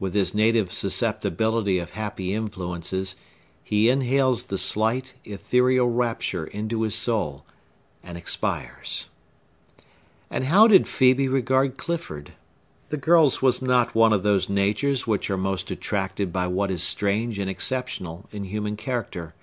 [0.00, 3.14] With his native susceptibility of happy influences,
[3.62, 7.46] he inhales the slight, ethereal rapture into his soul,
[8.02, 9.10] and expires!
[10.28, 12.32] And how did Phœbe regard Clifford?
[12.88, 16.82] The girl's was not one of those natures which are most attracted by what is
[16.82, 19.36] strange and exceptional in human character.